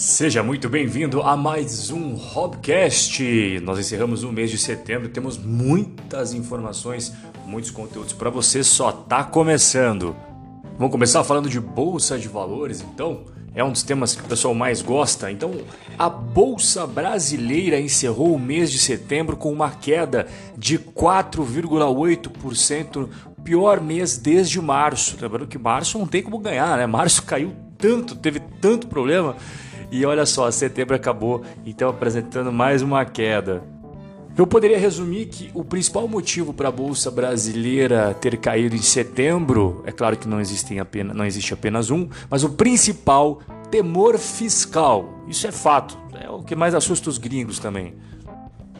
[0.00, 3.60] Seja muito bem-vindo a mais um Hobcast.
[3.62, 7.12] Nós encerramos o mês de setembro, temos muitas informações,
[7.44, 10.16] muitos conteúdos para você, só tá começando.
[10.78, 13.26] Vamos começar falando de bolsa de valores, então?
[13.54, 15.30] É um dos temas que o pessoal mais gosta.
[15.30, 15.52] Então,
[15.98, 20.26] a bolsa brasileira encerrou o mês de setembro com uma queda
[20.56, 23.06] de 4,8%,
[23.44, 25.18] pior mês desde março.
[25.20, 26.86] Lembrando que março não tem como ganhar, né?
[26.86, 29.36] Março caiu tanto, teve tanto problema
[29.90, 33.62] e olha só, setembro acabou então apresentando mais uma queda.
[34.36, 39.82] Eu poderia resumir que o principal motivo para a bolsa brasileira ter caído em setembro,
[39.84, 43.40] é claro que não, existem apenas, não existe apenas um, mas o principal
[43.70, 45.24] temor fiscal.
[45.28, 47.94] Isso é fato, é o que mais assusta os gringos também.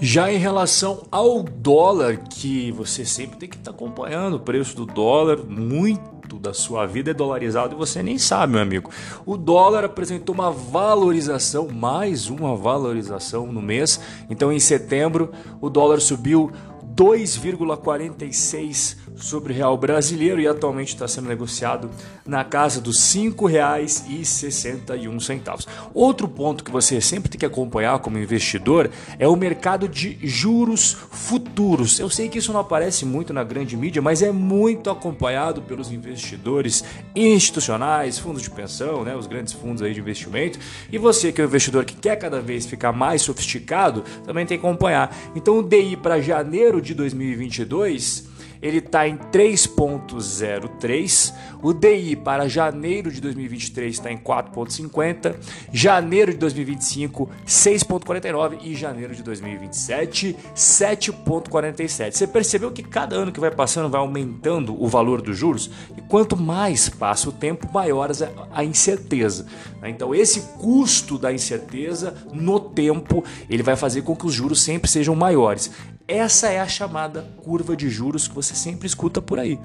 [0.00, 4.76] Já em relação ao dólar, que você sempre tem que estar tá acompanhando o preço
[4.76, 8.90] do dólar, muito da sua vida é dolarizado e você nem sabe, meu amigo.
[9.24, 13.98] O dólar apresentou uma valorização, mais uma valorização no mês.
[14.28, 16.52] Então, em setembro, o dólar subiu
[16.96, 21.90] 2,46 sobre o real brasileiro e atualmente está sendo negociado
[22.24, 25.66] na casa dos R$ 5,61.
[25.92, 30.96] Outro ponto que você sempre tem que acompanhar como investidor é o mercado de juros
[31.10, 32.00] futuros.
[32.00, 35.92] Eu sei que isso não aparece muito na grande mídia, mas é muito acompanhado pelos
[35.92, 36.82] investidores
[37.14, 40.58] institucionais, fundos de pensão, né, os grandes fundos aí de investimento.
[40.90, 44.58] E você que é um investidor que quer cada vez ficar mais sofisticado, também tem
[44.58, 45.14] que acompanhar.
[45.34, 51.34] Então o DI para janeiro de 2022 ele está em 3,03.
[51.62, 55.36] O DI para janeiro de 2023 está em 4,50.
[55.72, 58.58] Janeiro de 2025, 6,49.
[58.62, 62.12] E janeiro de 2027, 7,47.
[62.12, 65.70] Você percebeu que cada ano que vai passando vai aumentando o valor dos juros?
[65.96, 68.10] E quanto mais passa o tempo, maior
[68.52, 69.46] a incerteza.
[69.82, 74.90] Então, esse custo da incerteza no tempo ele vai fazer com que os juros sempre
[74.90, 75.70] sejam maiores.
[76.08, 79.58] Essa é a chamada curva de juros que você sempre escuta por aí.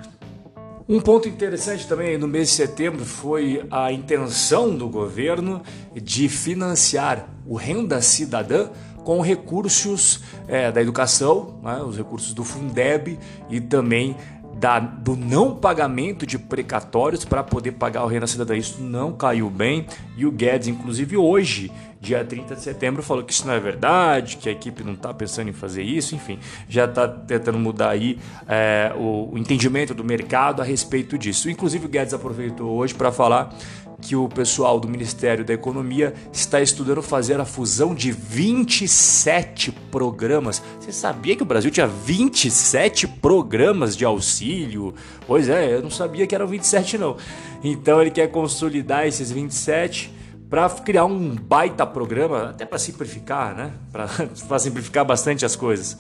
[0.90, 5.62] Um ponto interessante também no mês de setembro foi a intenção do governo
[5.94, 8.70] de financiar o Renda Cidadã
[9.04, 13.18] com recursos é, da educação, né, os recursos do Fundeb
[13.50, 14.16] e também
[14.62, 18.56] da, do não pagamento de precatórios para poder pagar o Renda Cidadã.
[18.56, 23.34] Isso não caiu bem e o Guedes, inclusive hoje, dia 30 de setembro, falou que
[23.34, 26.38] isso não é verdade, que a equipe não está pensando em fazer isso, enfim,
[26.70, 31.50] já está tentando mudar aí é, o, o entendimento do mercado a respeito disso.
[31.50, 33.56] Inclusive o Guedes aproveitou hoje para falar
[34.02, 40.62] que o pessoal do Ministério da Economia está estudando fazer a fusão de 27 programas.
[40.80, 44.94] Você sabia que o Brasil tinha 27 programas de auxílio?
[45.28, 47.16] Pois é, eu não sabia que eram 27 não.
[47.64, 50.12] Então ele quer consolidar esses 27
[50.50, 53.72] para criar um baita programa, até para simplificar, né?
[53.92, 54.10] Para
[54.60, 55.98] simplificar bastante as coisas.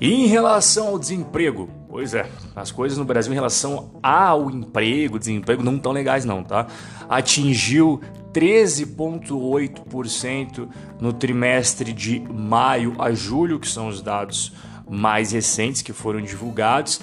[0.00, 5.18] E em relação ao desemprego, pois é, as coisas no Brasil em relação ao emprego,
[5.18, 6.66] desemprego não tão legais não, tá?
[7.08, 8.02] Atingiu
[8.34, 10.68] 13,8%
[11.00, 14.52] no trimestre de maio a julho, que são os dados
[14.86, 17.00] mais recentes que foram divulgados,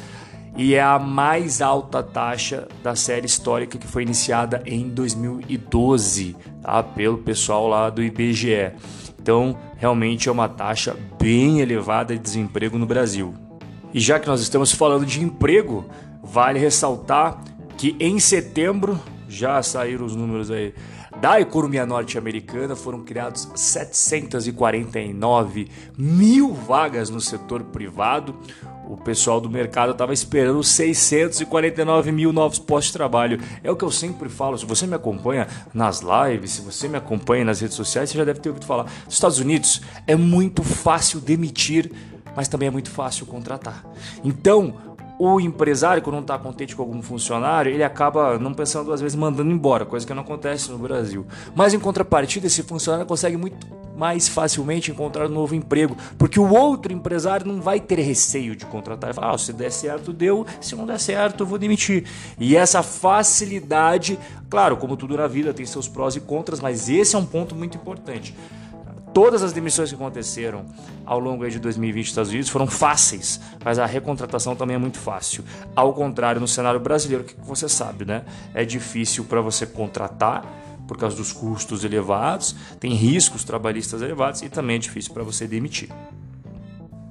[0.55, 6.83] e é a mais alta taxa da série histórica que foi iniciada em 2012, tá?
[6.83, 8.73] Pelo pessoal lá do IBGE.
[9.19, 13.33] Então, realmente é uma taxa bem elevada de desemprego no Brasil.
[13.93, 15.85] E já que nós estamos falando de emprego,
[16.23, 17.43] vale ressaltar
[17.77, 20.73] que em setembro já saíram os números aí
[21.21, 28.35] da economia norte-americana, foram criados 749 mil vagas no setor privado.
[28.89, 33.39] O pessoal do mercado estava esperando 649 mil novos postos de trabalho.
[33.63, 34.57] É o que eu sempre falo.
[34.57, 38.25] Se você me acompanha nas lives, se você me acompanha nas redes sociais, você já
[38.25, 38.83] deve ter ouvido falar.
[39.05, 41.89] Nos Estados Unidos é muito fácil demitir,
[42.35, 43.83] mas também é muito fácil contratar.
[44.23, 44.75] Então,
[45.19, 49.15] o empresário, quando não está contente com algum funcionário, ele acaba não pensando duas vezes
[49.15, 51.25] mandando embora, coisa que não acontece no Brasil.
[51.55, 56.51] Mas em contrapartida, esse funcionário consegue muito mais facilmente encontrar um novo emprego, porque o
[56.51, 59.11] outro empresário não vai ter receio de contratar.
[59.11, 62.05] Ele fala, ah, se der certo, deu, se não der certo, eu vou demitir.
[62.39, 64.17] E essa facilidade,
[64.49, 67.55] claro, como tudo na vida, tem seus prós e contras, mas esse é um ponto
[67.55, 68.35] muito importante
[69.13, 70.65] todas as demissões que aconteceram
[71.05, 74.97] ao longo de 2020 nos Estados Unidos foram fáceis, mas a recontratação também é muito
[74.97, 75.43] fácil.
[75.75, 78.23] Ao contrário, no cenário brasileiro, que você sabe, né?
[78.53, 80.45] É difícil para você contratar
[80.87, 85.47] por causa dos custos elevados, tem riscos trabalhistas elevados e também é difícil para você
[85.47, 85.89] demitir.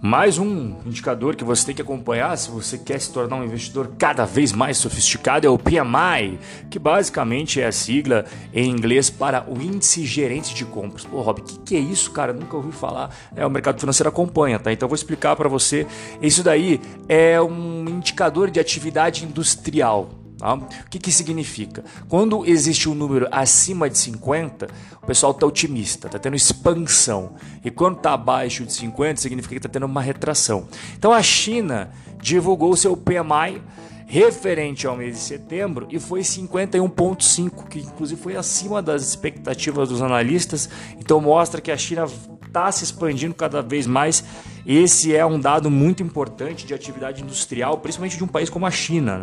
[0.04, 3.92] Mais um indicador que você tem que acompanhar se você quer se tornar um investidor
[3.96, 9.48] cada vez mais sofisticado é o PMI, que basicamente é a sigla em inglês para
[9.48, 11.04] o índice gerente de compras.
[11.04, 12.32] Pô, Rob, o que, que, é isso, cara?
[12.32, 13.14] Nunca ouvi falar.
[13.36, 14.72] É o mercado financeiro acompanha, tá?
[14.72, 15.86] Então eu vou explicar para você.
[16.20, 20.21] Isso daí é um indicador de atividade industrial.
[20.42, 20.54] Tá?
[20.54, 21.84] O que, que significa?
[22.08, 24.66] Quando existe um número acima de 50,
[25.00, 27.34] o pessoal está otimista, está tendo expansão.
[27.64, 30.66] E quando está abaixo de 50, significa que está tendo uma retração.
[30.98, 33.62] Então a China divulgou seu PMI
[34.04, 40.02] referente ao mês de setembro e foi 51,5, que inclusive foi acima das expectativas dos
[40.02, 40.68] analistas.
[40.98, 42.04] Então mostra que a China
[42.44, 44.24] está se expandindo cada vez mais.
[44.66, 48.72] Esse é um dado muito importante de atividade industrial, principalmente de um país como a
[48.72, 49.22] China.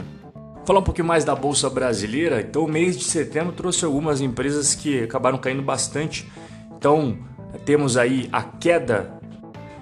[0.69, 2.41] Falar um pouquinho mais da Bolsa Brasileira.
[2.41, 6.31] Então, o mês de setembro trouxe algumas empresas que acabaram caindo bastante.
[6.77, 7.17] Então,
[7.65, 9.19] temos aí a queda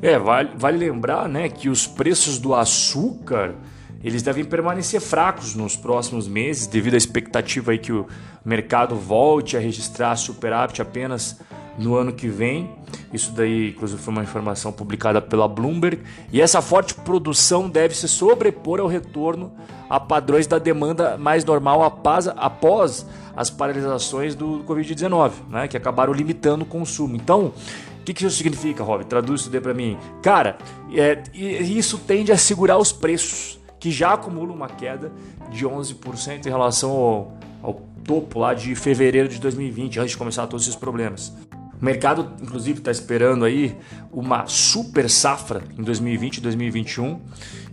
[0.00, 3.54] É, vale, vale lembrar né, que os preços do açúcar
[4.02, 8.06] eles devem permanecer fracos nos próximos meses devido à expectativa aí que o
[8.44, 11.38] mercado volte a registrar superávit apenas
[11.78, 12.70] no ano que vem.
[13.12, 16.02] Isso daí, inclusive, foi uma informação publicada pela Bloomberg.
[16.32, 19.52] E essa forte produção deve se sobrepor ao retorno
[19.88, 23.06] a padrões da demanda mais normal após,
[23.36, 27.16] as paralisações do Covid-19, né, que acabaram limitando o consumo.
[27.16, 27.52] Então,
[28.00, 29.04] o que, que isso significa, Rob?
[29.04, 29.98] Traduz isso daí para mim.
[30.22, 30.58] Cara,
[30.94, 35.10] é, isso tende a segurar os preços, que já acumulam uma queda
[35.50, 37.74] de 11% em relação ao, ao
[38.04, 41.32] topo lá de fevereiro de 2020, antes de começar todos esses problemas.
[41.80, 43.74] O mercado, inclusive, está esperando aí
[44.12, 47.18] uma super safra em 2020 e 2021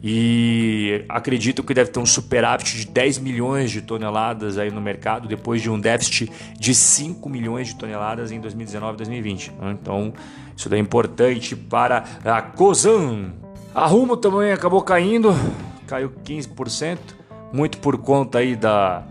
[0.01, 5.27] e acredito que deve ter um superávit de 10 milhões de toneladas aí no mercado
[5.27, 9.51] depois de um déficit de 5 milhões de toneladas em 2019 e 2020.
[9.73, 10.13] Então,
[10.55, 13.33] isso é importante para a COSAN.
[13.75, 15.35] A Rumo também acabou caindo,
[15.87, 16.97] caiu 15%,
[17.51, 19.03] muito por conta aí da,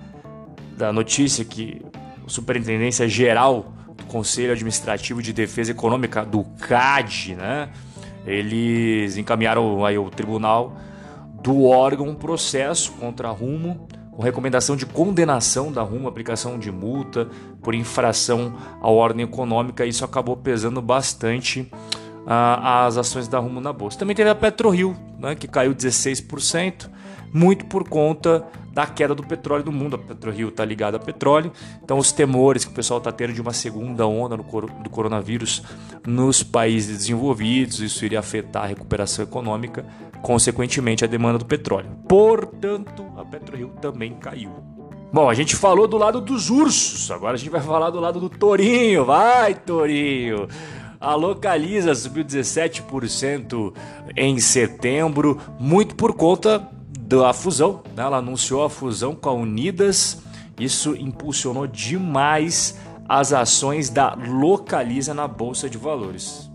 [0.76, 1.82] da notícia que
[2.25, 3.73] a Superintendência Geral
[4.08, 7.70] Conselho Administrativo de Defesa Econômica do CAD, né?
[8.26, 10.76] Eles encaminharam aí ao tribunal
[11.43, 16.73] do órgão um processo contra a Rumo com recomendação de condenação da Rumo, aplicação de
[16.73, 17.28] multa
[17.62, 19.84] por infração à ordem econômica.
[19.84, 21.70] Isso acabou pesando bastante
[22.26, 23.99] as ações da Rumo na bolsa.
[23.99, 26.90] Também teve a PetroRio, né, que caiu 16%,
[27.32, 29.96] muito por conta da queda do petróleo do mundo.
[29.96, 31.52] A PetroRio está ligada a petróleo,
[31.82, 35.62] então os temores que o pessoal está tendo de uma segunda onda do coronavírus
[36.06, 39.87] nos países desenvolvidos, isso iria afetar a recuperação econômica,
[40.21, 41.90] consequentemente a demanda do petróleo.
[42.09, 44.50] Portanto, a PetroRio também caiu.
[45.12, 48.18] Bom, a gente falou do lado dos ursos, agora a gente vai falar do lado
[48.18, 49.04] do tourinho.
[49.04, 50.49] Vai, tourinho!
[51.00, 53.73] A Localiza subiu 17%
[54.17, 56.69] em setembro, muito por conta
[57.00, 57.83] da fusão.
[57.95, 58.03] Né?
[58.03, 60.23] Ela anunciou a fusão com a Unidas.
[60.59, 66.50] Isso impulsionou demais as ações da Localiza na Bolsa de Valores.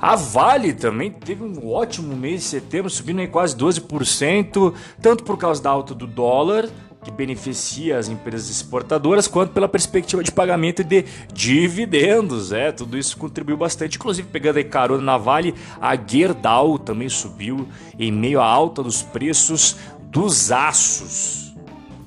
[0.00, 5.36] A Vale também teve um ótimo mês de setembro, subindo em quase 12%, tanto por
[5.38, 6.68] causa da alta do dólar,
[7.02, 12.52] que beneficia as empresas exportadoras, quanto pela perspectiva de pagamento de dividendos.
[12.52, 17.68] É, tudo isso contribuiu bastante, inclusive pegando aí carona na Vale, a Gerdau também subiu
[17.98, 19.76] em meio à alta dos preços
[20.10, 21.42] dos aços.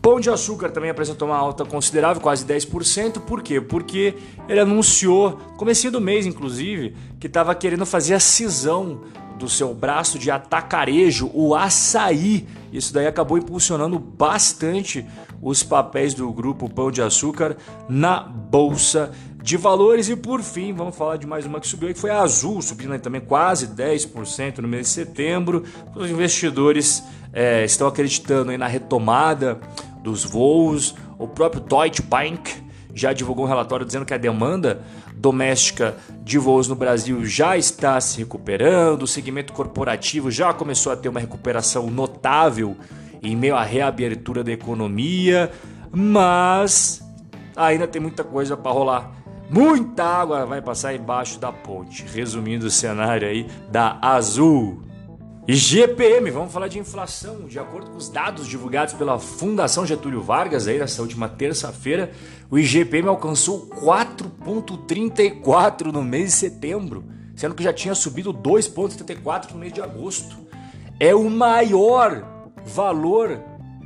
[0.06, 3.22] Pão de Açúcar também apresentou uma alta considerável, quase 10%.
[3.22, 3.60] Por quê?
[3.60, 4.14] Porque
[4.48, 9.02] ele anunciou, comecinho do mês inclusive, que estava querendo fazer a cisão
[9.40, 12.48] do seu braço de atacarejo, o açaí.
[12.76, 15.06] Isso daí acabou impulsionando bastante
[15.42, 17.56] os papéis do grupo Pão de Açúcar
[17.88, 20.10] na bolsa de valores.
[20.10, 22.98] E por fim, vamos falar de mais uma que subiu, que foi a Azul, subindo
[23.00, 25.64] também quase 10% no mês de setembro.
[25.96, 29.60] Os investidores é, estão acreditando na retomada
[30.04, 30.96] dos voos.
[31.18, 32.65] O próprio Deutsche Bank
[32.96, 34.82] já divulgou um relatório dizendo que a demanda
[35.14, 40.96] doméstica de voos no Brasil já está se recuperando, o segmento corporativo já começou a
[40.96, 42.76] ter uma recuperação notável
[43.22, 45.52] em meio à reabertura da economia,
[45.92, 47.04] mas
[47.56, 49.12] ainda tem muita coisa para rolar.
[49.50, 52.04] Muita água vai passar embaixo da ponte.
[52.14, 54.82] Resumindo o cenário aí da Azul.
[55.48, 57.46] GPM, vamos falar de inflação.
[57.48, 62.12] De acordo com os dados divulgados pela Fundação Getúlio Vargas aí nessa última terça-feira,
[62.50, 67.04] o IGPM alcançou 4,34 no mês de setembro,
[67.36, 70.36] sendo que já tinha subido 2,34 no mês de agosto.
[71.00, 72.26] É o maior
[72.66, 73.40] valor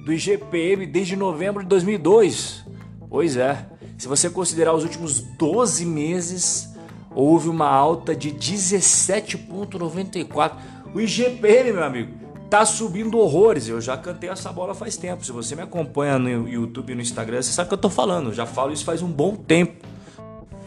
[0.06, 2.63] do IGPM desde novembro de 2002.
[3.10, 6.70] Pois é, se você considerar os últimos 12 meses,
[7.13, 10.54] houve uma alta de 17,94.
[10.93, 12.13] O IGPM, meu amigo,
[12.50, 13.67] tá subindo horrores.
[13.67, 15.24] Eu já cantei essa bola faz tempo.
[15.24, 17.89] Se você me acompanha no YouTube e no Instagram, você sabe o que eu tô
[17.89, 18.29] falando.
[18.29, 19.86] Eu já falo isso faz um bom tempo.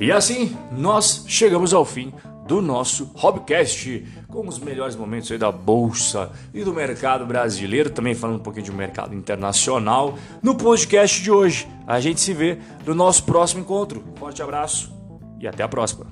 [0.01, 2.13] E assim, nós chegamos ao fim
[2.47, 8.15] do nosso Hobcast, com os melhores momentos aí da bolsa e do mercado brasileiro, também
[8.15, 11.69] falando um pouquinho de mercado internacional no podcast de hoje.
[11.87, 14.03] A gente se vê no nosso próximo encontro.
[14.17, 14.93] Forte abraço
[15.39, 16.07] e até a próxima.